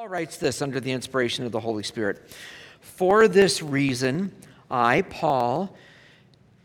[0.00, 2.22] Paul writes this under the inspiration of the Holy Spirit.
[2.80, 4.32] For this reason,
[4.70, 5.76] I, Paul,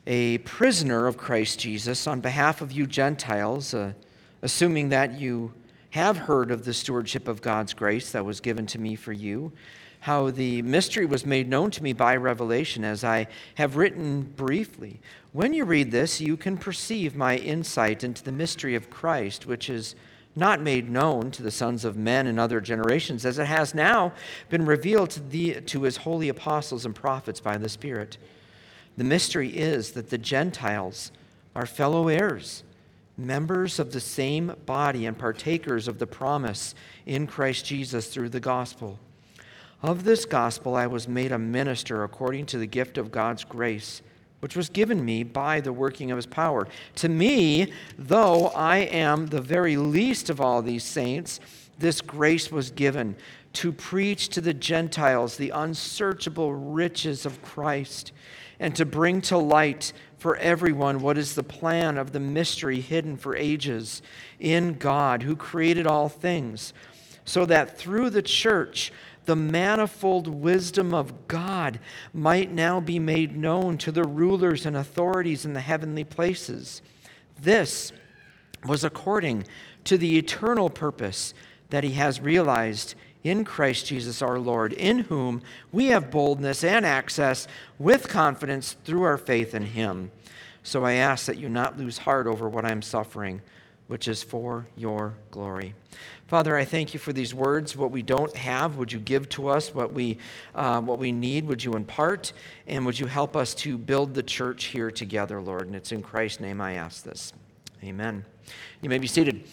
[0.07, 3.91] a prisoner of Christ Jesus, on behalf of you Gentiles, uh,
[4.41, 5.51] assuming that you
[5.89, 9.51] have heard of the stewardship of God's grace that was given to me for you,
[9.99, 15.01] how the mystery was made known to me by revelation, as I have written briefly.
[15.33, 19.69] When you read this, you can perceive my insight into the mystery of Christ, which
[19.69, 19.93] is
[20.35, 24.11] not made known to the sons of men in other generations, as it has now
[24.49, 28.17] been revealed to, the, to his holy apostles and prophets by the Spirit.
[28.97, 31.11] The mystery is that the Gentiles
[31.55, 32.63] are fellow heirs,
[33.17, 38.39] members of the same body, and partakers of the promise in Christ Jesus through the
[38.41, 38.99] gospel.
[39.81, 44.01] Of this gospel I was made a minister according to the gift of God's grace
[44.45, 46.67] which was given me by the working of his power.
[46.97, 51.39] To me, though I am the very least of all these saints,
[51.79, 53.15] this grace was given
[53.53, 58.11] to preach to the Gentiles the unsearchable riches of Christ
[58.59, 63.17] and to bring to light for everyone what is the plan of the mystery hidden
[63.17, 64.03] for ages
[64.39, 66.71] in God who created all things,
[67.25, 68.93] so that through the church,
[69.25, 71.79] the manifold wisdom of God
[72.13, 76.81] might now be made known to the rulers and authorities in the heavenly places.
[77.39, 77.91] This
[78.65, 79.45] was according
[79.85, 81.33] to the eternal purpose
[81.69, 86.85] that He has realized in Christ Jesus our Lord, in whom we have boldness and
[86.85, 87.47] access
[87.79, 90.11] with confidence through our faith in Him.
[90.61, 93.41] So I ask that you not lose heart over what I'm suffering,
[93.87, 95.75] which is for your glory.
[96.27, 97.77] Father, I thank you for these words.
[97.77, 99.75] What we don't have, would you give to us?
[99.75, 100.17] What we,
[100.55, 102.33] uh, what we need, would you impart?
[102.65, 105.67] And would you help us to build the church here together, Lord?
[105.67, 107.31] And it's in Christ's name I ask this.
[107.83, 108.25] Amen.
[108.81, 109.43] You may be seated.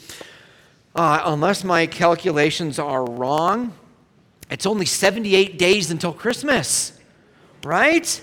[0.95, 3.75] Uh, unless my calculations are wrong,
[4.51, 6.99] it's only 78 days until Christmas,
[7.65, 8.19] right?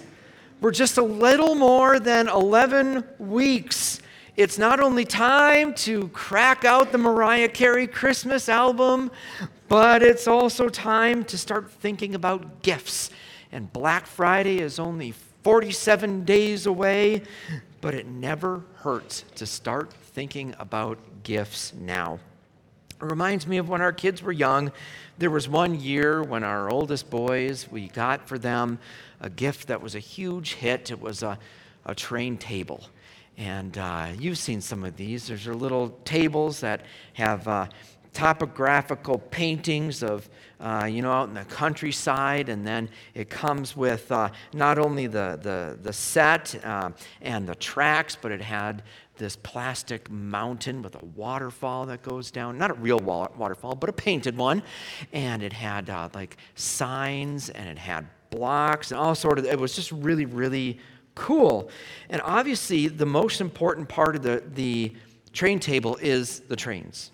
[0.60, 3.89] We're just a little more than 11 weeks
[4.40, 9.12] it's not only time to crack out the Mariah Carey Christmas album,
[9.68, 13.10] but it's also time to start thinking about gifts.
[13.52, 15.12] And Black Friday is only
[15.44, 17.24] 47 days away,
[17.82, 22.20] but it never hurts to start thinking about gifts now.
[22.92, 24.72] It reminds me of when our kids were young.
[25.18, 28.80] There was one year when our oldest boys, we got for them
[29.20, 30.92] a gift that was a huge hit.
[30.92, 31.38] It was a,
[31.86, 32.86] a train table.
[33.40, 35.30] And uh, you've seen some of these.
[35.30, 36.82] There's little tables that
[37.14, 37.68] have uh,
[38.12, 40.30] topographical paintings of,
[40.60, 42.50] uh, you know, out in the countryside.
[42.50, 46.92] And then it comes with uh, not only the, the, the set uh,
[47.22, 48.84] and the tracks, but it had
[49.16, 52.58] this plastic mountain with a waterfall that goes down.
[52.58, 54.64] Not a real waterfall, but a painted one.
[55.14, 59.58] And it had uh, like signs and it had blocks and all sort of, it
[59.58, 60.78] was just really, really
[61.20, 61.70] cool.
[62.10, 64.94] And obviously, the most important part of the, the
[65.34, 67.12] train table is the trains.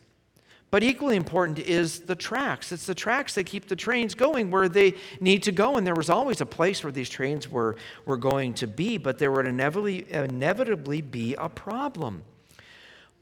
[0.69, 2.71] But equally important is the tracks.
[2.71, 5.75] It's the tracks that keep the trains going where they need to go.
[5.75, 9.17] And there was always a place where these trains were, were going to be, but
[9.17, 12.23] there would inevitably, inevitably be a problem.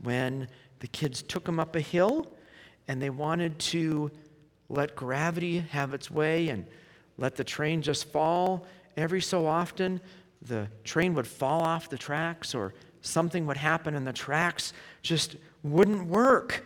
[0.01, 0.47] When
[0.79, 2.27] the kids took them up a hill
[2.87, 4.11] and they wanted to
[4.67, 6.65] let gravity have its way and
[7.17, 8.65] let the train just fall,
[8.97, 10.01] every so often
[10.47, 15.35] the train would fall off the tracks or something would happen and the tracks just
[15.63, 16.65] wouldn't work.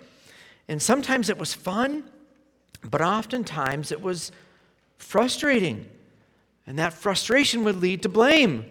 [0.67, 2.03] And sometimes it was fun,
[2.83, 4.31] but oftentimes it was
[4.97, 5.87] frustrating.
[6.65, 8.65] And that frustration would lead to blame.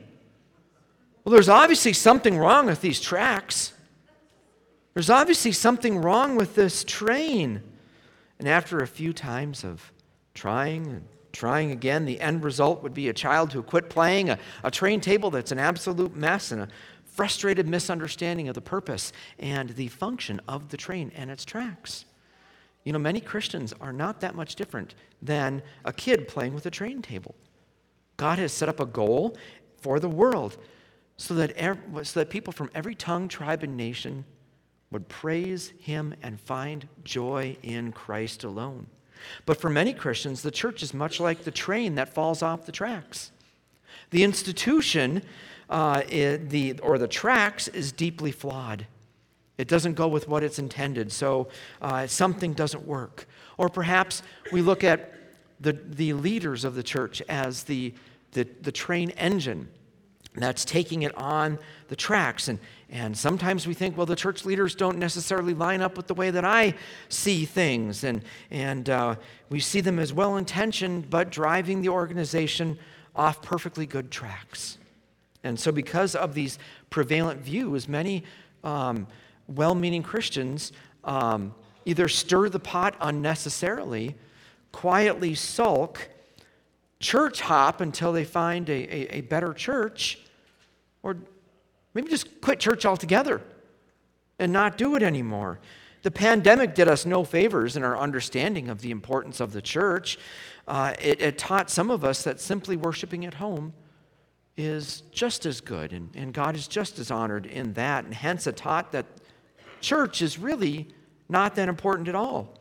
[1.24, 3.72] Well, there's obviously something wrong with these tracks.
[4.94, 7.62] There's obviously something wrong with this train.
[8.38, 9.92] And after a few times of
[10.34, 11.04] trying and
[11.36, 12.04] trying again.
[12.04, 15.52] The end result would be a child who quit playing, a, a train table that's
[15.52, 16.68] an absolute mess, and a
[17.04, 22.04] frustrated misunderstanding of the purpose and the function of the train and its tracks.
[22.84, 26.70] You know, many Christians are not that much different than a kid playing with a
[26.70, 27.34] train table.
[28.16, 29.36] God has set up a goal
[29.80, 30.56] for the world
[31.16, 34.24] so that, every, so that people from every tongue, tribe, and nation
[34.90, 38.86] would praise him and find joy in Christ alone.
[39.44, 42.72] But for many Christians, the church is much like the train that falls off the
[42.72, 43.30] tracks.
[44.10, 45.22] The institution
[45.68, 48.86] uh, it, the, or the tracks is deeply flawed.
[49.58, 51.48] It doesn't go with what it's intended, so
[51.80, 53.26] uh, something doesn't work.
[53.56, 54.22] Or perhaps
[54.52, 55.14] we look at
[55.60, 57.94] the, the leaders of the church as the,
[58.32, 59.68] the, the train engine
[60.42, 62.48] that's taking it on the tracks.
[62.48, 62.58] And,
[62.90, 66.30] and sometimes we think, well, the church leaders don't necessarily line up with the way
[66.30, 66.74] that I
[67.08, 68.04] see things.
[68.04, 69.16] And, and uh,
[69.48, 72.78] we see them as well intentioned, but driving the organization
[73.14, 74.78] off perfectly good tracks.
[75.42, 76.58] And so, because of these
[76.90, 78.24] prevalent views, many
[78.64, 79.06] um,
[79.46, 80.72] well meaning Christians
[81.04, 81.54] um,
[81.84, 84.16] either stir the pot unnecessarily,
[84.72, 86.08] quietly sulk,
[87.00, 90.18] church hop until they find a, a, a better church,
[91.02, 91.16] or
[91.94, 93.40] maybe just quit church altogether
[94.38, 95.58] and not do it anymore.
[96.02, 100.18] The pandemic did us no favors in our understanding of the importance of the church.
[100.68, 103.72] Uh, it, it, taught some of us that simply worshiping at home
[104.56, 108.04] is just as good, and, and God is just as honored in that.
[108.04, 109.06] And hence, it taught that
[109.80, 110.88] church is really
[111.28, 112.54] not that important at all.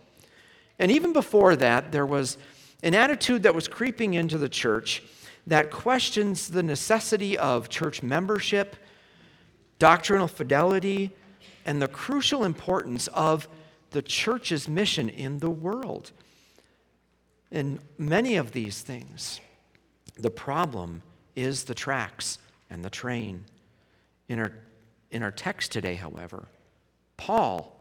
[0.79, 2.37] And even before that, there was
[2.85, 5.03] an attitude that was creeping into the church
[5.47, 8.77] that questions the necessity of church membership,
[9.77, 11.13] doctrinal fidelity,
[11.65, 13.49] and the crucial importance of
[13.91, 16.13] the church's mission in the world.
[17.51, 19.41] In many of these things,
[20.17, 21.01] the problem
[21.35, 22.39] is the tracks
[22.69, 23.43] and the train.
[24.29, 24.51] In our,
[25.11, 26.47] in our text today, however,
[27.17, 27.75] Paul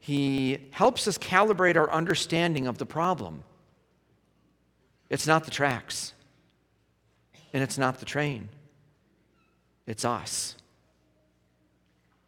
[0.00, 3.44] he helps us calibrate our understanding of the problem.
[5.10, 6.14] It's not the tracks,
[7.52, 8.48] and it's not the train,
[9.86, 10.56] it's us.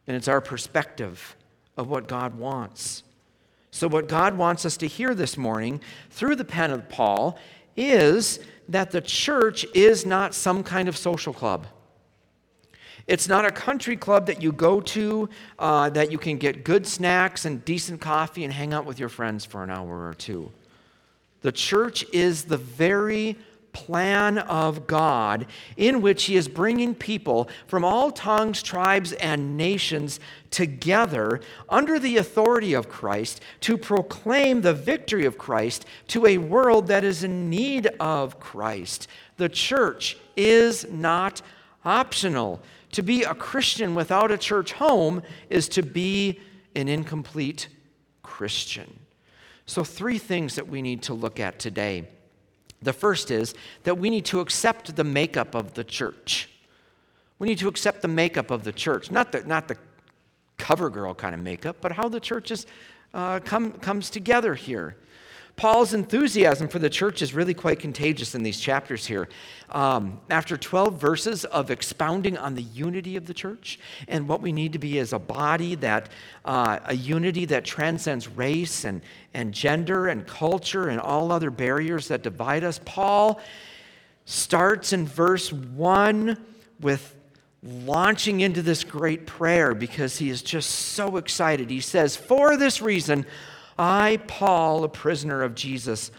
[0.09, 1.37] And it's our perspective
[1.77, 3.05] of what God wants.
[3.71, 5.81] So, what God wants us to hear this morning
[6.11, 7.39] through the pen of Paul
[7.77, 11.67] is that the church is not some kind of social club.
[13.07, 15.29] It's not a country club that you go to
[15.59, 19.09] uh, that you can get good snacks and decent coffee and hang out with your
[19.09, 20.51] friends for an hour or two.
[21.43, 23.37] The church is the very
[23.73, 25.47] plan of God
[25.77, 32.19] in which He is bringing people from all tongues, tribes, and nations together under the
[32.19, 37.49] authority of Christ to proclaim the victory of Christ to a world that is in
[37.49, 39.09] need of Christ.
[39.37, 41.43] The church is not
[41.85, 42.61] optional.
[42.93, 46.41] To be a Christian without a church home is to be
[46.77, 47.69] an incomplete
[48.23, 49.02] Christian.
[49.73, 52.07] So, three things that we need to look at today.
[52.83, 53.55] The first is
[53.85, 56.51] that we need to accept the makeup of the church.
[57.39, 59.79] We need to accept the makeup of the church, not the, not the
[60.59, 62.67] cover girl kind of makeup, but how the church is,
[63.15, 64.95] uh, come, comes together here.
[65.57, 69.29] Paul's enthusiasm for the church is really quite contagious in these chapters here.
[69.71, 73.79] Um, after 12 verses of expounding on the unity of the church
[74.09, 76.09] and what we need to be as a body, that
[76.45, 79.03] uh, a unity that transcends race and,
[79.35, 83.41] and gender and culture and all other barriers that divide us, Paul
[84.25, 86.37] starts in verse 1
[86.81, 87.15] with
[87.63, 91.71] launching into this great prayer because he is just so excited.
[91.71, 93.25] He says, For this reason,
[93.79, 96.11] I, Paul, a prisoner of Jesus,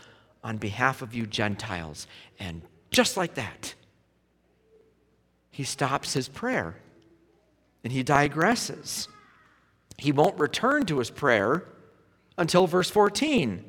[0.44, 2.08] on behalf of you Gentiles.
[2.40, 2.62] And
[2.92, 3.74] just like that,
[5.52, 6.76] he stops his prayer
[7.84, 9.08] and he digresses.
[9.98, 11.66] He won't return to his prayer
[12.38, 13.64] until verse 14.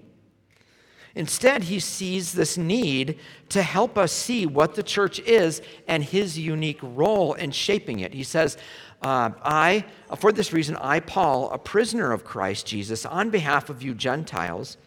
[1.17, 6.37] Instead, he sees this need to help us see what the church is and his
[6.37, 8.15] unique role in shaping it.
[8.15, 8.57] He says,
[9.05, 9.85] uh, I,
[10.17, 14.79] for this reason, I, Paul, a prisoner of Christ Jesus, on behalf of you Gentiles,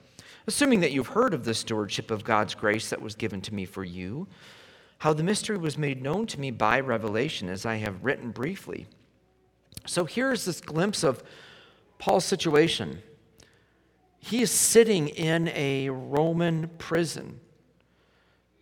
[0.47, 3.65] assuming that you've heard of the stewardship of God's grace that was given to me
[3.65, 4.27] for you,
[4.97, 8.87] how the mystery was made known to me by revelation, as I have written briefly.
[9.85, 11.23] So here's this glimpse of
[11.99, 13.03] Paul's situation.
[14.17, 17.39] He is sitting in a Roman prison.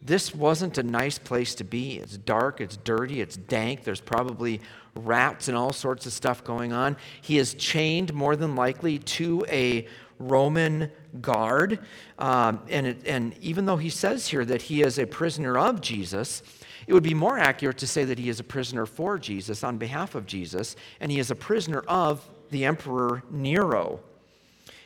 [0.05, 1.97] This wasn't a nice place to be.
[1.97, 3.83] It's dark, it's dirty, it's dank.
[3.83, 4.61] There's probably
[4.93, 6.95] rats and all sorts of stuff going on.
[7.21, 9.87] He is chained, more than likely, to a
[10.19, 11.79] Roman guard.
[12.19, 15.81] Um, and, it, and even though he says here that he is a prisoner of
[15.81, 16.43] Jesus,
[16.85, 19.77] it would be more accurate to say that he is a prisoner for Jesus on
[19.77, 24.01] behalf of Jesus, and he is a prisoner of the Emperor Nero.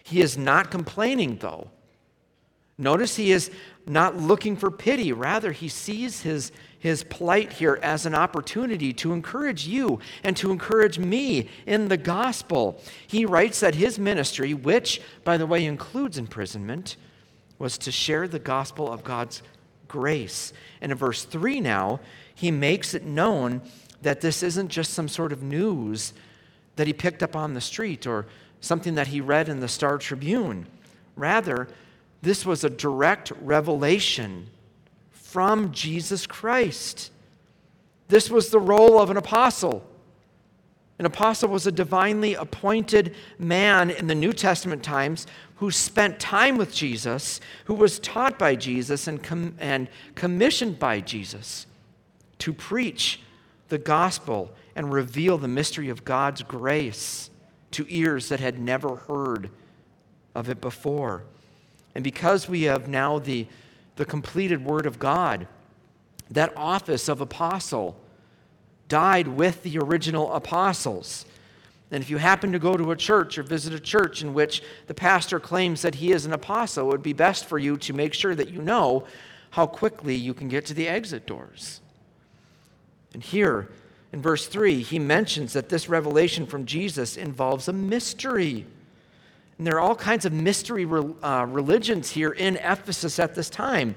[0.02, 1.70] He is not complaining, though.
[2.78, 3.52] Notice he is
[3.90, 5.12] not looking for pity.
[5.12, 10.52] Rather, he sees his, his plight here as an opportunity to encourage you and to
[10.52, 12.80] encourage me in the gospel.
[13.08, 16.98] He writes that his ministry, which, by the way, includes imprisonment,
[17.58, 19.42] was to share the gospel of God's
[19.88, 20.54] grace.
[20.82, 22.00] And in verse 3 now,
[22.36, 23.62] he makes it known
[24.04, 26.14] that this isn't just some sort of news
[26.76, 28.28] that he picked up on the street or
[28.62, 30.68] something that he read in the Star Tribune.
[31.16, 31.68] Rather,
[32.22, 34.48] this was a direct revelation
[35.12, 37.12] from Jesus Christ.
[38.08, 39.86] This was the role of an apostle.
[40.98, 46.58] An apostle was a divinely appointed man in the New Testament times who spent time
[46.58, 51.68] with Jesus, who was taught by Jesus and, com- and commissioned by Jesus
[52.40, 53.22] to preach
[53.70, 57.30] the gospel and reveal the mystery of God's grace
[57.72, 59.50] to ears that had never heard
[60.36, 61.24] of it before.
[61.96, 63.48] And because we have now the,
[63.96, 65.48] the completed Word of God,
[66.32, 67.98] that office of apostle
[68.88, 71.26] died with the original apostles.
[71.92, 74.62] And if you happen to go to a church or visit a church in which
[74.88, 77.94] the pastor claims that he is an apostle, it would be best for you to
[77.94, 79.06] make sure that you know
[79.52, 81.82] how quickly you can get to the exit doors.
[83.14, 83.70] And here
[84.14, 88.66] in verse 3, he mentions that this revelation from Jesus involves a mystery.
[89.60, 93.94] And there are all kinds of mystery uh, religions here in Ephesus at this time.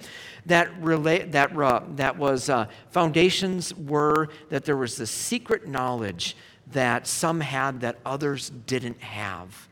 [0.46, 6.36] That, relate, that, uh, that was uh, foundations were that there was this secret knowledge
[6.72, 9.68] that some had that others didn't have.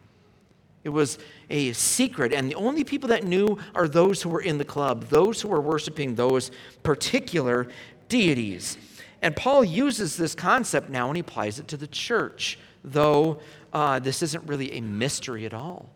[0.84, 1.18] It was
[1.50, 5.08] a secret, and the only people that knew are those who were in the club,
[5.08, 6.52] those who were worshiping those
[6.84, 7.66] particular
[8.08, 8.78] deities.
[9.22, 13.40] And Paul uses this concept now and he applies it to the church, though
[13.72, 15.90] uh, this isn't really a mystery at all.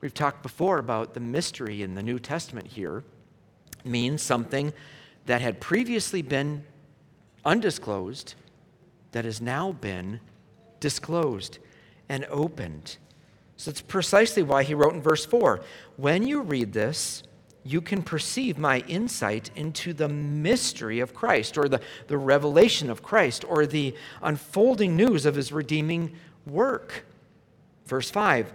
[0.00, 3.04] We've talked before about the mystery in the New Testament here
[3.84, 4.72] means something
[5.26, 6.64] that had previously been
[7.44, 8.34] undisclosed
[9.12, 10.20] that has now been
[10.78, 11.58] disclosed
[12.08, 12.96] and opened.
[13.56, 15.60] So it's precisely why he wrote in verse 4
[15.96, 17.22] When you read this,
[17.62, 23.02] you can perceive my insight into the mystery of Christ, or the, the revelation of
[23.02, 26.16] Christ, or the unfolding news of his redeeming
[26.50, 27.04] work.
[27.86, 28.52] Verse 5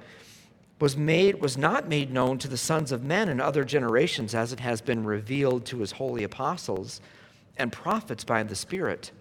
[0.79, 4.51] was made was not made known to the sons of men in other generations as
[4.51, 6.99] it has been revealed to his holy apostles
[7.57, 9.11] and prophets by the spirit.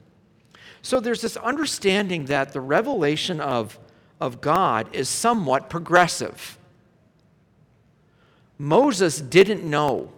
[0.83, 3.79] So there's this understanding that the revelation of,
[4.21, 6.59] of god is somewhat progressive.
[8.59, 10.13] Moses didn't know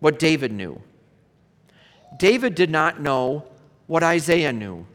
[0.00, 0.80] what david knew.
[2.18, 3.44] David did not know
[3.86, 4.86] what isaiah knew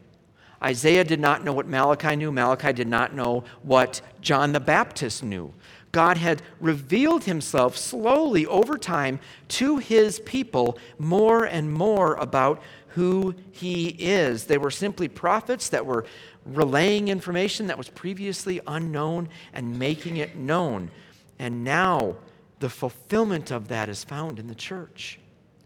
[0.64, 2.32] Isaiah did not know what Malachi knew.
[2.32, 5.52] Malachi did not know what John the Baptist knew.
[5.92, 13.34] God had revealed himself slowly over time to his people more and more about who
[13.52, 14.44] he is.
[14.44, 16.04] They were simply prophets that were
[16.46, 20.90] relaying information that was previously unknown and making it known.
[21.38, 22.16] And now
[22.58, 25.20] the fulfillment of that is found in the church.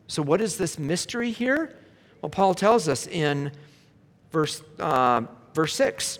[0.08, 1.74] So, what is this mystery here?
[2.20, 3.52] Well, Paul tells us in
[4.30, 5.23] verse, uh,
[5.54, 6.18] verse 6.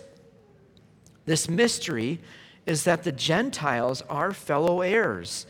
[1.25, 2.19] This mystery
[2.65, 5.45] is that the Gentiles are fellow heirs,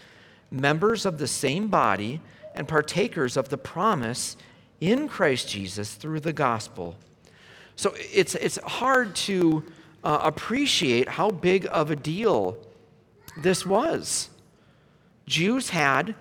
[0.52, 2.22] members of the same body,
[2.56, 4.36] and partakers of the promise
[4.82, 6.96] in Christ Jesus through the gospel.
[7.76, 9.64] So it's, it's hard to
[10.04, 12.58] uh, appreciate how big of a deal
[13.38, 14.30] this was.
[15.26, 16.16] Jews had,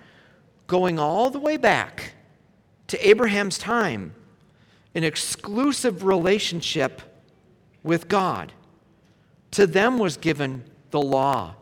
[0.67, 2.13] going all the way back
[2.89, 4.15] to Abraham's time,
[4.95, 7.03] an exclusive relationship
[7.83, 8.53] with God.
[9.53, 11.55] To them was given the law,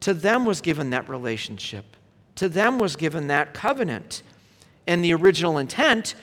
[0.00, 1.96] to them was given that relationship,
[2.36, 4.22] to them was given that covenant.
[4.86, 6.14] And the original intent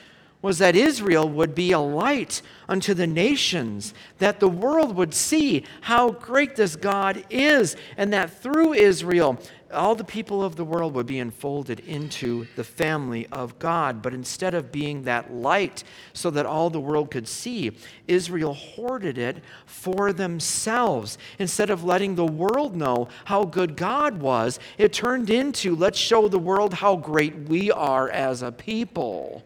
[0.42, 5.64] was that Israel would be a light unto the nations, that the world would see
[5.80, 9.38] how great this God is, and that through Israel,
[9.72, 14.02] all the people of the world would be enfolded into the family of God.
[14.02, 15.82] But instead of being that light
[16.12, 21.18] so that all the world could see, Israel hoarded it for themselves.
[21.38, 26.28] Instead of letting the world know how good God was, it turned into let's show
[26.28, 29.42] the world how great we are as a people.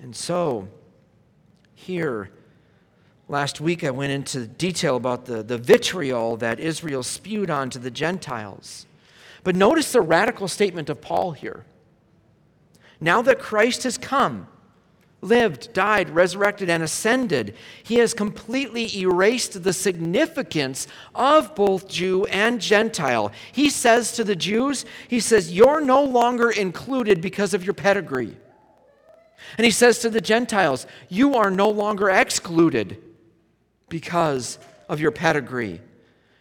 [0.00, 0.68] And so,
[1.74, 2.30] here,
[3.28, 7.90] last week I went into detail about the, the vitriol that Israel spewed onto the
[7.90, 8.86] Gentiles.
[9.42, 11.64] But notice the radical statement of Paul here.
[13.00, 14.48] Now that Christ has come,
[15.20, 22.60] lived, died, resurrected, and ascended, he has completely erased the significance of both Jew and
[22.60, 23.32] Gentile.
[23.52, 28.36] He says to the Jews, He says, You're no longer included because of your pedigree.
[29.58, 33.02] And he says to the Gentiles, You are no longer excluded
[33.88, 35.80] because of your pedigree.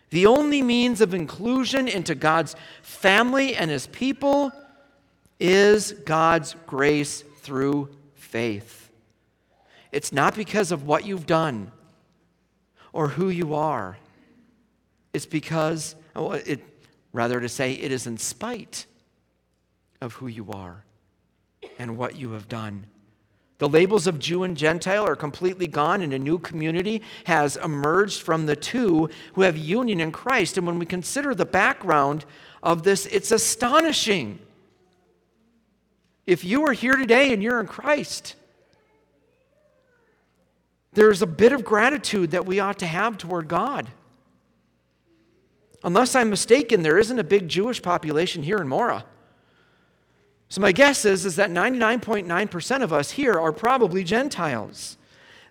[0.09, 4.51] The only means of inclusion into God's family and his people
[5.39, 8.89] is God's grace through faith.
[9.91, 11.71] It's not because of what you've done
[12.93, 13.97] or who you are.
[15.13, 16.61] It's because, it,
[17.13, 18.85] rather to say, it is in spite
[20.01, 20.83] of who you are
[21.79, 22.85] and what you have done.
[23.57, 28.21] The labels of Jew and Gentile are completely gone, and a new community has emerged
[28.21, 30.57] from the two who have union in Christ.
[30.57, 32.25] And when we consider the background
[32.62, 34.39] of this, it's astonishing.
[36.25, 38.35] If you are here today and you're in Christ,
[40.91, 43.89] there's a bit of gratitude that we ought to have toward God.
[45.83, 49.05] Unless I'm mistaken, there isn't a big Jewish population here in Mora.
[50.49, 54.97] So my guess is, is that 99.9% of us here are probably Gentiles.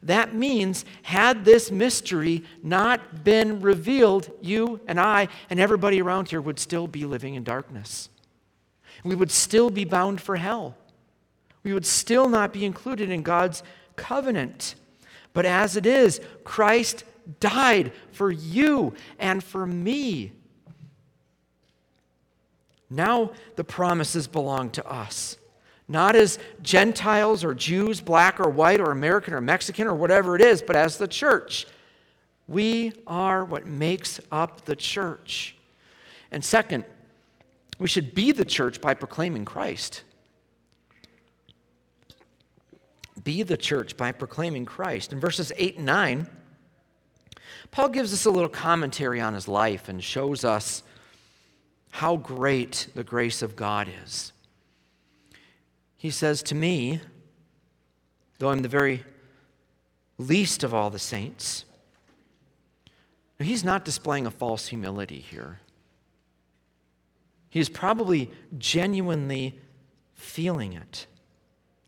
[0.03, 6.41] That means, had this mystery not been revealed, you and I and everybody around here
[6.41, 8.11] would still be living in darkness.
[9.03, 10.77] We would still be bound for hell.
[11.63, 13.63] We would still not be included in God's
[13.97, 14.75] covenant.
[15.33, 17.05] But as it is, Christ
[17.41, 20.33] died for you and for me.
[22.95, 25.37] Now the promises belong to us.
[25.89, 30.41] Not as Gentiles or Jews, black or white or American or Mexican or whatever it
[30.41, 31.67] is, but as the church.
[32.47, 35.57] We are what makes up the church.
[36.31, 36.85] And second,
[37.79, 40.05] we should be the church by proclaiming Christ.
[43.23, 45.13] Be the church by proclaiming Christ.
[45.13, 46.29] In verses 8 and 9,
[47.71, 50.83] Paul gives us a little commentary on his life and shows us
[51.95, 54.33] how great the grace of God is.
[55.97, 57.01] He says to me,
[58.41, 59.05] though I'm the very
[60.19, 61.65] least of all the saints,
[63.39, 65.61] he's not displaying a false humility here.
[67.49, 69.57] He's probably genuinely
[70.15, 71.07] feeling it.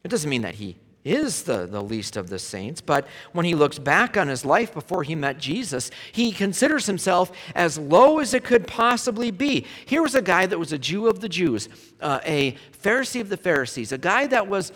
[0.04, 3.54] It doesn't mean that he is the, the least of the saints, but when he
[3.54, 8.34] looks back on his life before he met Jesus, he considers himself as low as
[8.34, 9.64] it could possibly be.
[9.84, 11.68] Here was a guy that was a Jew of the Jews,
[12.00, 14.72] uh, a Pharisee of the Pharisees, a guy that was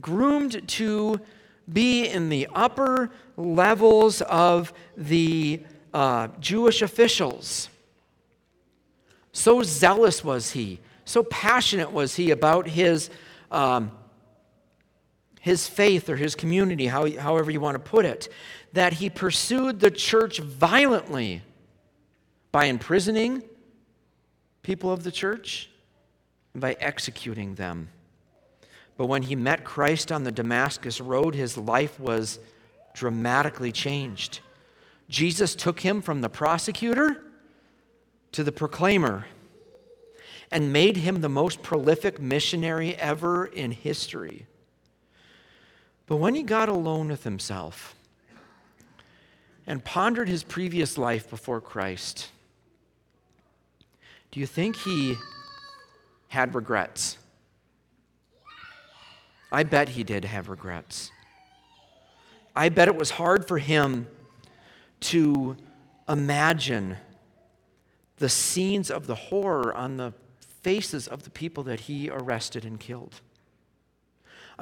[0.00, 1.20] groomed to
[1.72, 5.62] be in the upper levels of the
[5.92, 7.68] uh, Jewish officials.
[9.32, 13.10] So zealous was he, so passionate was he about his.
[13.50, 13.90] Um,
[15.42, 18.32] his faith or his community, how, however you want to put it,
[18.74, 21.42] that he pursued the church violently
[22.52, 23.42] by imprisoning
[24.62, 25.68] people of the church
[26.52, 27.88] and by executing them.
[28.96, 32.38] But when he met Christ on the Damascus Road, his life was
[32.94, 34.38] dramatically changed.
[35.08, 37.20] Jesus took him from the prosecutor
[38.30, 39.26] to the proclaimer
[40.52, 44.46] and made him the most prolific missionary ever in history.
[46.06, 47.94] But when he got alone with himself
[49.66, 52.30] and pondered his previous life before Christ,
[54.30, 55.16] do you think he
[56.28, 57.18] had regrets?
[59.52, 61.10] I bet he did have regrets.
[62.56, 64.08] I bet it was hard for him
[65.00, 65.56] to
[66.08, 66.96] imagine
[68.16, 70.12] the scenes of the horror on the
[70.62, 73.20] faces of the people that he arrested and killed.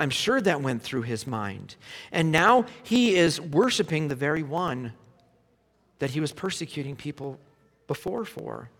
[0.01, 1.77] I'm sure that went through his mind.
[2.11, 4.95] And now he is worshiping the very one
[5.99, 7.39] that he was persecuting people
[7.87, 8.71] before for.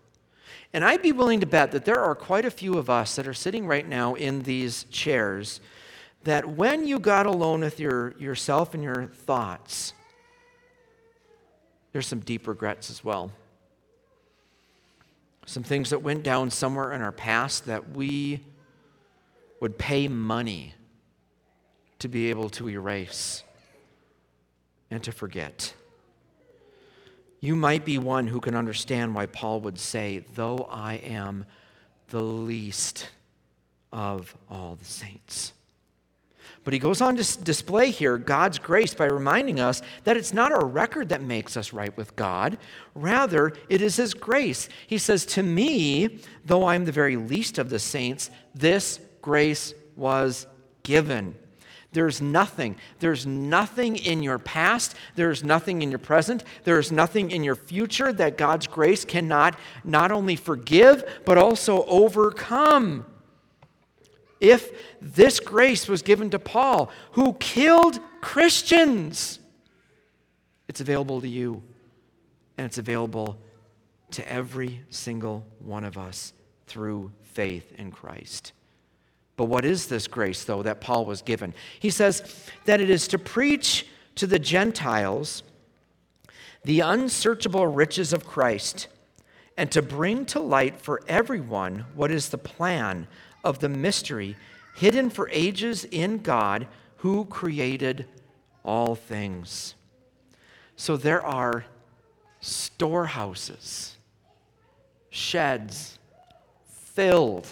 [0.73, 3.27] And I'd be willing to bet that there are quite a few of us that
[3.27, 5.61] are sitting right now in these chairs
[6.23, 9.93] that when you got alone with your, yourself and your thoughts,
[11.91, 13.31] there's some deep regrets as well.
[15.45, 18.41] Some things that went down somewhere in our past that we
[19.59, 20.73] would pay money
[22.01, 23.43] to be able to erase
[24.89, 25.73] and to forget.
[27.39, 31.45] You might be one who can understand why Paul would say, Though I am
[32.09, 33.09] the least
[33.91, 35.53] of all the saints.
[36.63, 40.51] But he goes on to display here God's grace by reminding us that it's not
[40.51, 42.57] our record that makes us right with God.
[42.93, 44.69] Rather, it is his grace.
[44.85, 50.45] He says, To me, though I'm the very least of the saints, this grace was
[50.83, 51.35] given.
[51.93, 52.77] There's nothing.
[52.99, 54.95] There's nothing in your past.
[55.15, 56.43] There's nothing in your present.
[56.63, 63.05] There's nothing in your future that God's grace cannot not only forgive, but also overcome.
[64.39, 69.39] If this grace was given to Paul, who killed Christians,
[70.67, 71.61] it's available to you,
[72.57, 73.37] and it's available
[74.11, 76.33] to every single one of us
[76.67, 78.53] through faith in Christ.
[79.37, 81.53] But what is this grace, though, that Paul was given?
[81.79, 85.43] He says that it is to preach to the Gentiles
[86.63, 88.87] the unsearchable riches of Christ
[89.57, 93.07] and to bring to light for everyone what is the plan
[93.43, 94.35] of the mystery
[94.75, 96.67] hidden for ages in God
[96.97, 98.05] who created
[98.63, 99.75] all things.
[100.75, 101.65] So there are
[102.39, 103.97] storehouses,
[105.09, 105.99] sheds
[106.65, 107.47] filled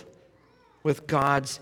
[0.84, 1.60] with God's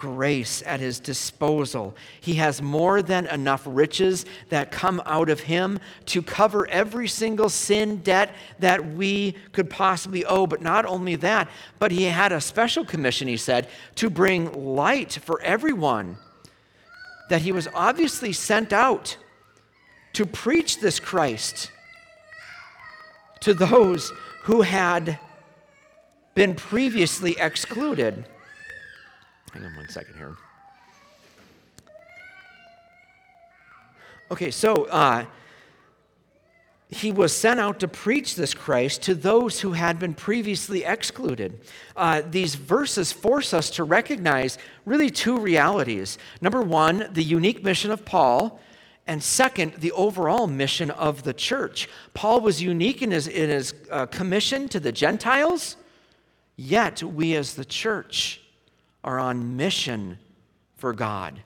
[0.00, 1.94] grace at his disposal.
[2.20, 7.50] He has more than enough riches that come out of him to cover every single
[7.50, 10.46] sin debt that we could possibly owe.
[10.46, 15.12] But not only that, but he had a special commission, he said, to bring light
[15.12, 16.16] for everyone.
[17.28, 19.16] That he was obviously sent out
[20.14, 21.70] to preach this Christ
[23.40, 24.12] to those
[24.44, 25.18] who had
[26.34, 28.24] been previously excluded.
[29.52, 30.36] Hang on one second here.
[34.30, 35.24] Okay, so uh,
[36.88, 41.60] he was sent out to preach this Christ to those who had been previously excluded.
[41.96, 46.16] Uh, these verses force us to recognize really two realities.
[46.40, 48.60] Number one, the unique mission of Paul,
[49.06, 51.88] and second, the overall mission of the church.
[52.14, 55.76] Paul was unique in his, in his uh, commission to the Gentiles,
[56.56, 58.39] yet we as the church
[59.04, 60.18] are on mission
[60.76, 61.42] for God.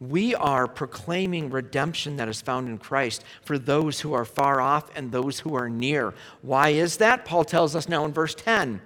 [0.00, 4.90] We are proclaiming redemption that is found in Christ for those who are far off
[4.94, 6.12] and those who are near.
[6.42, 7.24] Why is that?
[7.24, 8.82] Paul tells us now in verse 10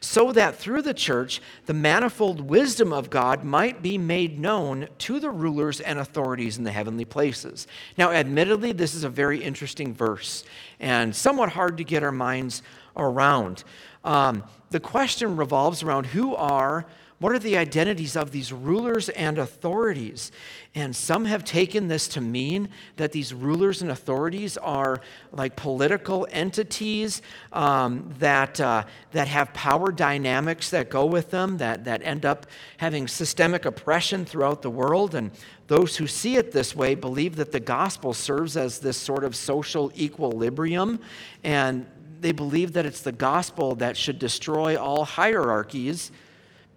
[0.00, 5.18] so that through the church the manifold wisdom of God might be made known to
[5.20, 7.66] the rulers and authorities in the heavenly places.
[7.96, 10.44] Now, admittedly, this is a very interesting verse
[10.78, 12.62] and somewhat hard to get our minds
[12.96, 13.64] around.
[14.04, 16.86] Um, the question revolves around who are
[17.20, 20.30] what are the identities of these rulers and authorities?
[20.76, 25.00] And some have taken this to mean that these rulers and authorities are
[25.32, 27.20] like political entities
[27.52, 32.46] um, that, uh, that have power dynamics that go with them, that, that end up
[32.76, 35.16] having systemic oppression throughout the world.
[35.16, 35.32] And
[35.66, 39.34] those who see it this way believe that the gospel serves as this sort of
[39.34, 41.00] social equilibrium.
[41.42, 41.84] And
[42.20, 46.12] they believe that it's the gospel that should destroy all hierarchies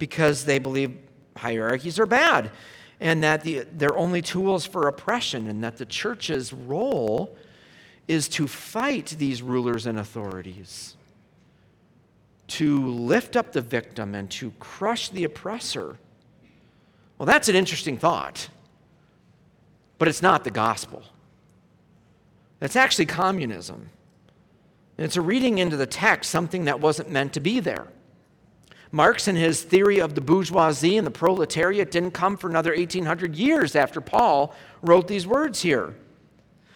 [0.02, 0.98] because they believe
[1.38, 2.52] hierarchies are bad
[3.02, 7.36] and that the, they're only tools for oppression, and that the church's role
[8.08, 10.96] is to fight these rulers and authorities,
[12.48, 15.98] to lift up the victim and to crush the oppressor.
[17.18, 18.50] Well, that's an interesting thought,
[19.98, 21.02] but it's not the gospel.
[22.60, 23.90] That's actually communism.
[25.00, 27.88] And it's a reading into the text something that wasn't meant to be there.
[28.92, 33.36] Marx and his theory of the bourgeoisie and the proletariat didn't come for another 1800
[33.36, 35.96] years after Paul wrote these words here.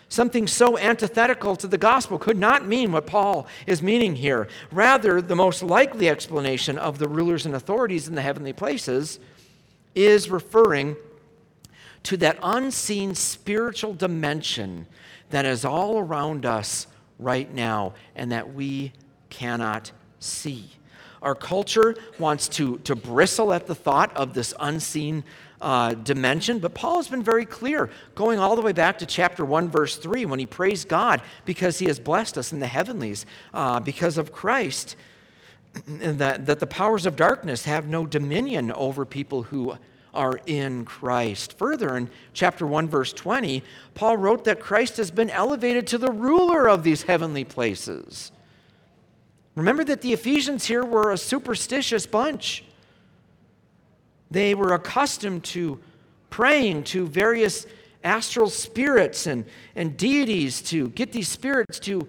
[0.07, 4.47] Something so antithetical to the gospel could not mean what Paul is meaning here.
[4.71, 9.19] Rather, the most likely explanation of the rulers and authorities in the heavenly places
[9.93, 10.95] is referring
[12.03, 14.85] to that unseen spiritual dimension
[15.31, 16.85] that is all around us
[17.17, 18.93] right now and that we
[19.29, 20.69] cannot see.
[21.25, 25.23] Our culture wants to, to bristle at the thought of this unseen
[25.59, 29.43] uh, dimension, but Paul has been very clear, going all the way back to chapter
[29.43, 33.25] 1, verse 3, when he praised God because he has blessed us in the heavenlies
[33.55, 34.95] uh, because of Christ,
[35.87, 39.75] and that, that the powers of darkness have no dominion over people who
[40.13, 41.57] are in Christ.
[41.57, 43.63] Further, in chapter 1, verse 20,
[43.95, 48.31] Paul wrote that Christ has been elevated to the ruler of these heavenly places.
[49.55, 52.63] Remember that the Ephesians here were a superstitious bunch.
[54.29, 55.79] They were accustomed to
[56.29, 57.65] praying to various
[58.03, 62.07] astral spirits and, and deities to get these spirits to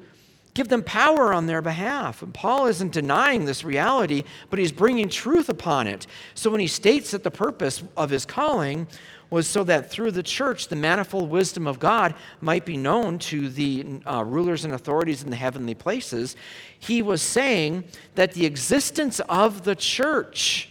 [0.55, 2.23] give them power on their behalf.
[2.23, 6.07] And Paul isn't denying this reality, but he's bringing truth upon it.
[6.35, 8.89] So when he states that the purpose of his calling
[9.31, 13.49] was so that through the church, the manifold wisdom of God might be known to
[13.49, 16.37] the uh, rulers and authorities in the heavenly places.
[16.79, 17.85] He was saying
[18.15, 20.71] that the existence of the church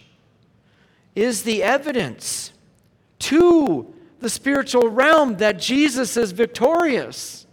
[1.14, 2.52] is the evidence
[3.18, 7.46] to the spiritual realm that Jesus is victorious,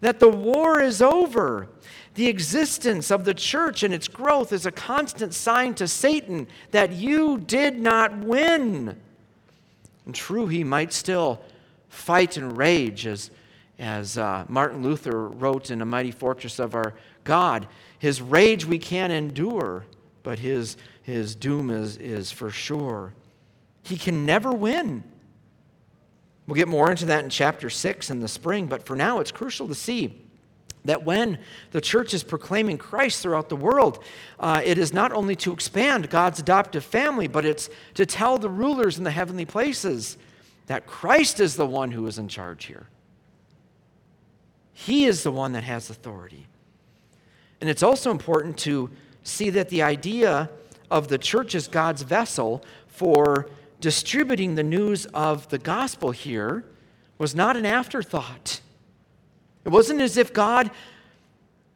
[0.00, 1.68] that the war is over.
[2.14, 6.92] The existence of the church and its growth is a constant sign to Satan that
[6.92, 9.00] you did not win.
[10.06, 11.40] And true, he might still
[11.88, 13.30] fight and rage, as,
[13.78, 17.66] as uh, Martin Luther wrote in A Mighty Fortress of Our God.
[17.98, 19.84] His rage we can endure,
[20.22, 23.12] but his, his doom is, is for sure.
[23.82, 25.04] He can never win.
[26.46, 29.32] We'll get more into that in chapter 6 in the spring, but for now, it's
[29.32, 30.22] crucial to see
[30.84, 31.38] that when
[31.72, 34.02] the church is proclaiming Christ throughout the world,
[34.38, 38.48] uh, it is not only to expand God's adoptive family, but it's to tell the
[38.48, 40.16] rulers in the heavenly places
[40.66, 42.86] that Christ is the one who is in charge here.
[44.72, 46.46] He is the one that has authority.
[47.60, 48.90] And it's also important to
[49.22, 50.48] see that the idea
[50.90, 56.64] of the church as God's vessel for distributing the news of the gospel here
[57.18, 58.60] was not an afterthought.
[59.70, 60.72] It wasn't as if God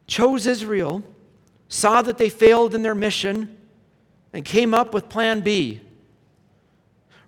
[0.09, 1.05] chose Israel,
[1.69, 3.57] saw that they failed in their mission,
[4.33, 5.81] and came up with plan B.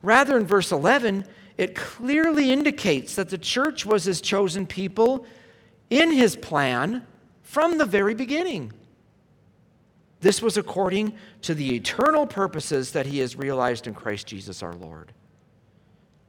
[0.02, 1.24] Rather, in verse 11,
[1.56, 5.24] it clearly indicates that the church was his chosen people
[5.88, 7.06] in his plan
[7.42, 8.72] from the very beginning.
[10.18, 14.74] This was according to the eternal purposes that he has realized in Christ Jesus our
[14.74, 15.12] Lord.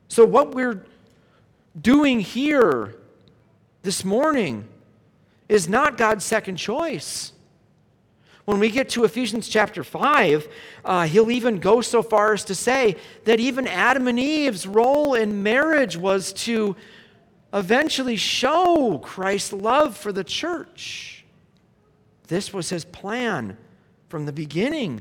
[0.10, 0.86] So, what we're
[1.82, 2.98] doing here
[3.88, 4.68] this morning
[5.48, 7.32] is not God's second choice.
[8.44, 10.46] When we get to Ephesians chapter 5,
[10.84, 15.14] uh, he'll even go so far as to say that even Adam and Eve's role
[15.14, 16.76] in marriage was to
[17.54, 21.24] eventually show Christ's love for the church.
[22.28, 23.56] This was his plan
[24.10, 25.00] from the beginning.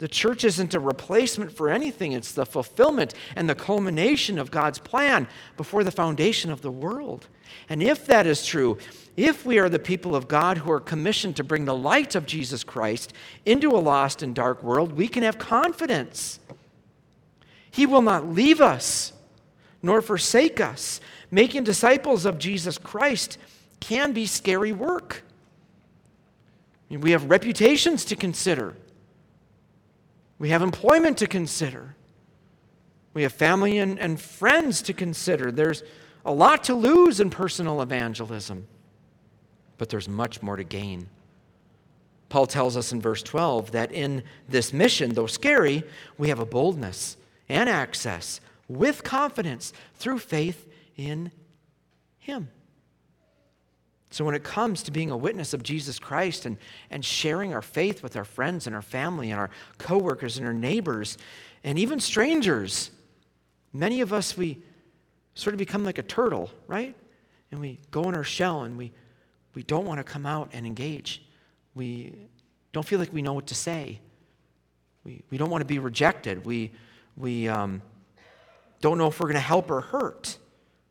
[0.00, 4.80] The church isn't a replacement for anything, it's the fulfillment and the culmination of God's
[4.80, 7.28] plan before the foundation of the world.
[7.68, 8.78] And if that is true,
[9.16, 12.26] if we are the people of God who are commissioned to bring the light of
[12.26, 13.12] Jesus Christ
[13.44, 16.38] into a lost and dark world, we can have confidence.
[17.70, 19.12] He will not leave us
[19.82, 21.00] nor forsake us.
[21.30, 23.38] Making disciples of Jesus Christ
[23.80, 25.22] can be scary work.
[26.90, 28.74] We have reputations to consider.
[30.38, 31.94] We have employment to consider.
[33.14, 35.50] We have family and, and friends to consider.
[35.50, 35.82] There's
[36.28, 38.66] a lot to lose in personal evangelism,
[39.78, 41.08] but there's much more to gain.
[42.28, 45.82] Paul tells us in verse 12 that in this mission, though scary,
[46.18, 47.16] we have a boldness
[47.48, 51.32] and access with confidence through faith in
[52.18, 52.50] Him.
[54.10, 56.58] So, when it comes to being a witness of Jesus Christ and,
[56.90, 60.52] and sharing our faith with our friends and our family and our coworkers and our
[60.52, 61.16] neighbors
[61.64, 62.90] and even strangers,
[63.72, 64.62] many of us, we
[65.38, 66.96] sort of become like a turtle, right?
[67.52, 68.92] And we go in our shell and we,
[69.54, 71.22] we don't want to come out and engage.
[71.74, 72.12] We
[72.72, 74.00] don't feel like we know what to say.
[75.04, 76.44] We, we don't want to be rejected.
[76.44, 76.72] We,
[77.16, 77.82] we um,
[78.80, 80.38] don't know if we're going to help or hurt.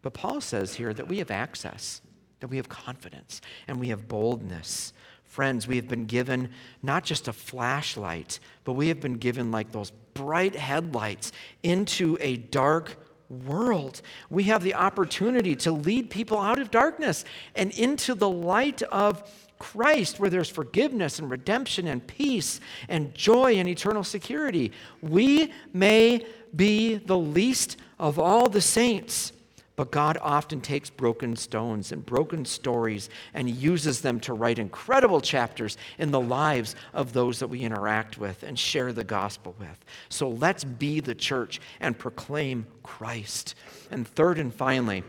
[0.02, 2.02] But Paul says here that we have access
[2.40, 4.94] that we have confidence and we have boldness.
[5.24, 6.52] Friends, we have been given
[6.84, 11.32] not just a flashlight, but we have been given like those bright headlights
[11.64, 14.02] into a dark world.
[14.30, 19.24] We have the opportunity to lead people out of darkness and into the light of
[19.60, 24.72] Christ, where there's forgiveness and redemption and peace and joy and eternal security.
[25.02, 29.34] We may be the least of all the saints
[29.78, 35.22] but God often takes broken stones and broken stories and uses them to write incredible
[35.22, 39.86] chapters in the lives of those that we interact with and share the gospel with.
[40.10, 43.54] So let's be the church and proclaim Christ.
[43.92, 45.04] And third and finally,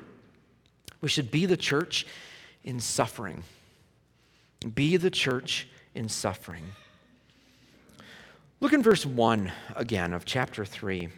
[1.01, 2.07] we should be the church
[2.63, 3.45] in suffering.
[4.75, 6.65] Be the church in suffering.
[8.61, 11.09] Look in verse 1 again of chapter 3.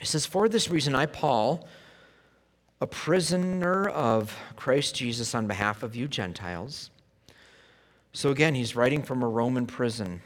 [0.00, 1.68] It says, For this reason, I, Paul,
[2.80, 6.90] a prisoner of Christ Jesus on behalf of you Gentiles.
[8.12, 10.22] So again, he's writing from a Roman prison.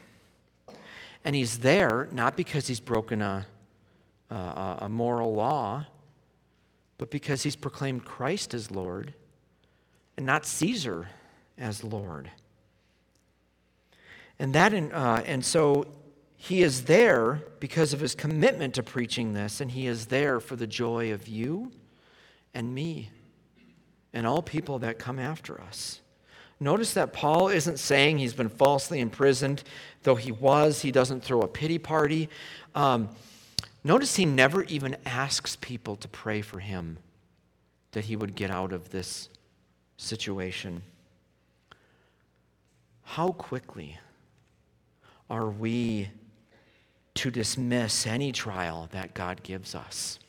[1.23, 3.45] And he's there not because he's broken a,
[4.29, 5.85] a, a moral law,
[6.97, 9.13] but because he's proclaimed Christ as Lord
[10.15, 11.09] and not Caesar
[11.57, 12.31] as Lord.
[14.39, 15.85] And that, in, uh, and so
[16.37, 20.55] he is there because of his commitment to preaching this, and he is there for
[20.55, 21.71] the joy of you
[22.55, 23.11] and me
[24.13, 26.01] and all people that come after us.
[26.59, 29.61] Notice that Paul isn't saying he's been falsely imprisoned,
[30.03, 30.81] though he was.
[30.81, 32.29] He doesn't throw a pity party.
[32.73, 33.09] Um,
[33.83, 36.97] notice he never even asks people to pray for him
[37.91, 39.29] that he would get out of this
[39.97, 40.81] situation.
[43.03, 43.99] How quickly
[45.29, 46.09] are we
[47.15, 50.19] to dismiss any trial that God gives us?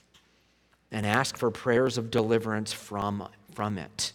[0.96, 4.14] And ask for prayers of deliverance from, from it,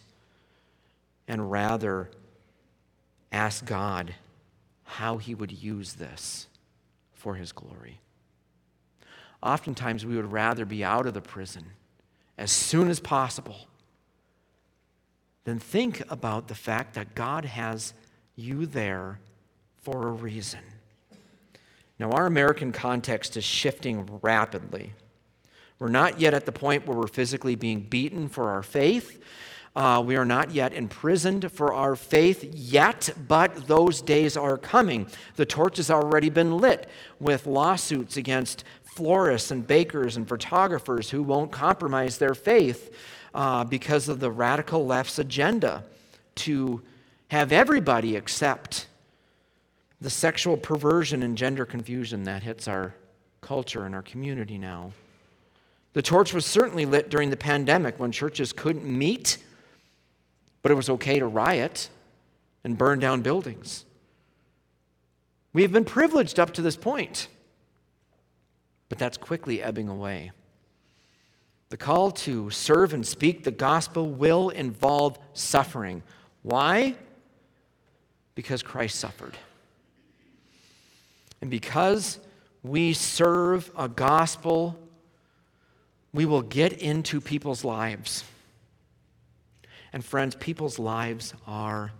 [1.27, 2.09] and rather
[3.31, 4.15] ask God
[4.85, 6.47] how He would use this
[7.13, 7.99] for His glory.
[9.43, 11.65] Oftentimes, we would rather be out of the prison
[12.35, 13.67] as soon as possible
[15.43, 17.93] than think about the fact that God has
[18.35, 19.19] you there
[19.83, 20.61] for a reason.
[21.99, 24.93] Now, our American context is shifting rapidly
[25.81, 29.19] We're not yet at the point where we're physically being beaten for our faith.
[29.75, 35.07] Uh, we are not yet imprisoned for our faith yet, but those days are coming.
[35.37, 36.87] The torch has already been lit
[37.19, 42.95] with lawsuits against florists and bakers and photographers who won't compromise their faith
[43.33, 45.83] uh, because of the radical left's agenda
[46.35, 46.83] to
[47.29, 48.85] have everybody accept
[49.99, 52.93] the sexual perversion and gender confusion that hits our
[53.41, 54.91] culture and our community now.
[55.93, 59.37] The torch was certainly lit during the pandemic when churches couldn't meet
[60.61, 61.89] but it was okay to riot
[62.63, 63.85] and burn down buildings.
[65.53, 67.27] We have been privileged up to this point,
[68.89, 70.31] but that's quickly ebbing away.
[71.69, 76.03] The call to serve and speak the gospel will involve suffering.
[76.43, 76.95] Why?
[78.35, 79.37] Because Christ suffered.
[81.41, 82.19] And because
[82.61, 84.77] we serve a gospel,
[86.13, 88.23] we will get into people's lives.
[89.93, 91.91] And friends, people's lives are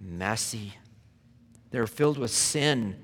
[0.00, 0.74] messy.
[1.70, 2.96] They're filled with sin.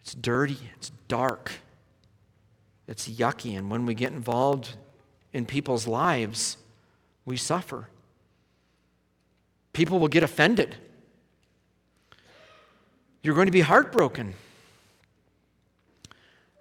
[0.00, 1.52] It's dirty, it's dark,
[2.88, 3.56] it's yucky.
[3.56, 4.76] And when we get involved
[5.32, 6.56] in people's lives,
[7.24, 7.88] we suffer.
[9.72, 10.74] People will get offended.
[13.22, 14.34] You're going to be heartbroken.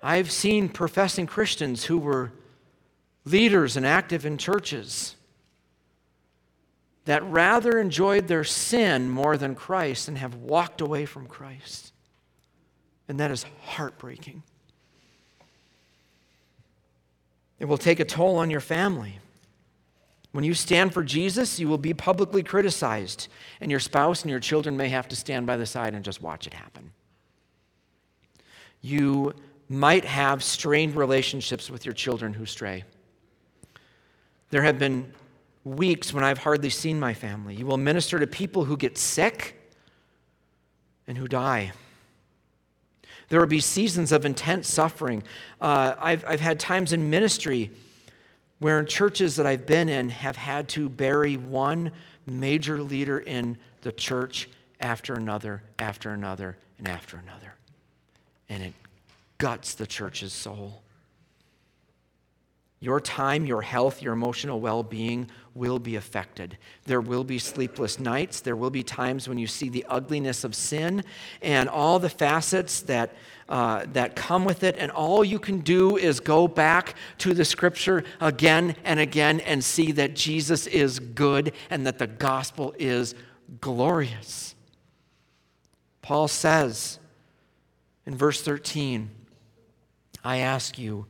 [0.01, 2.31] I've seen professing Christians who were
[3.25, 5.15] leaders and active in churches
[7.05, 11.91] that rather enjoyed their sin more than Christ and have walked away from Christ.
[13.07, 14.43] And that is heartbreaking.
[17.59, 19.19] It will take a toll on your family.
[20.31, 23.27] When you stand for Jesus, you will be publicly criticized,
[23.59, 26.21] and your spouse and your children may have to stand by the side and just
[26.21, 26.91] watch it happen.
[28.81, 29.33] You
[29.69, 32.83] might have strained relationships with your children who stray.
[34.49, 35.13] There have been
[35.63, 37.55] weeks when I've hardly seen my family.
[37.55, 39.55] You will minister to people who get sick
[41.07, 41.71] and who die.
[43.29, 45.21] There will be seasons of intense suffering.
[45.61, 47.69] Uh, I've, I've had times in ministry
[48.57, 51.91] where in churches that I've been in have had to bury one
[52.25, 54.49] major leader in the church
[54.81, 57.53] after another, after another, and after another.
[58.49, 58.73] And it
[59.39, 60.83] guts the church's soul.
[62.81, 66.57] Your time, your health, your emotional well being will be affected.
[66.85, 68.39] There will be sleepless nights.
[68.39, 71.03] There will be times when you see the ugliness of sin
[71.41, 73.13] and all the facets that,
[73.49, 74.77] uh, that come with it.
[74.77, 79.61] And all you can do is go back to the scripture again and again and
[79.61, 83.13] see that Jesus is good and that the gospel is
[83.59, 84.55] glorious.
[86.01, 86.97] Paul says
[88.05, 89.09] in verse 13,
[90.23, 91.05] I ask you,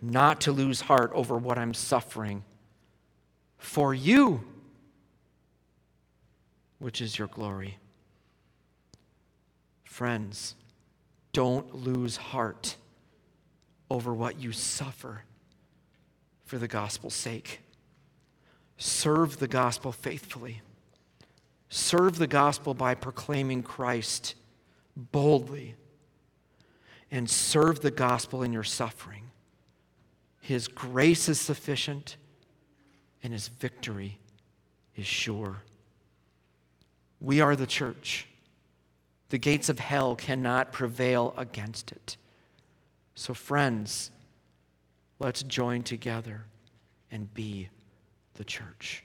[0.00, 2.44] not to lose heart over what I'm suffering
[3.58, 4.44] for you,
[6.78, 7.78] which is your glory.
[9.84, 10.54] Friends,
[11.32, 12.76] don't lose heart
[13.90, 15.22] over what you suffer
[16.44, 17.60] for the gospel's sake.
[18.76, 20.62] Serve the gospel faithfully.
[21.68, 24.34] Serve the gospel by proclaiming Christ
[24.96, 25.74] boldly.
[27.10, 29.30] And serve the gospel in your suffering.
[30.40, 32.16] His grace is sufficient,
[33.22, 34.18] and His victory
[34.96, 35.62] is sure.
[37.20, 38.26] We are the church.
[39.30, 42.16] The gates of hell cannot prevail against it.
[43.14, 44.10] So, friends,
[45.18, 46.44] let's join together
[47.10, 47.68] and be
[48.34, 49.04] the church.